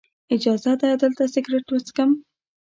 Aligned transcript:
اجازه 0.33 0.73
ده 0.81 0.89
دلته 1.01 1.23
سګرټ 1.33 1.65
وڅکم. 1.69 2.09